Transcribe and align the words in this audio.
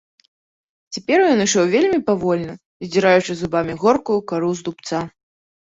Цяпер 0.97 1.17
ён 1.31 1.43
ішоў 1.45 1.65
вельмі 1.75 1.99
павольна, 2.09 2.53
здзіраючы 2.87 3.33
зубамі 3.45 3.73
горкую 3.87 4.19
кару 4.35 4.51
з 4.61 4.71
дубца. 4.71 5.09